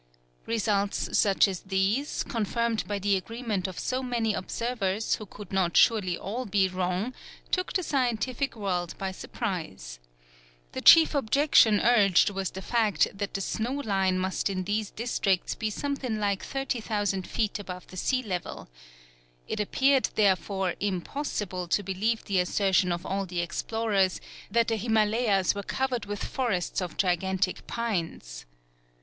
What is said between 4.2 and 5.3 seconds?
observers, who